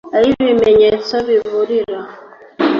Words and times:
ay’ibimenyetso 0.17 1.15
biburira 1.27 1.99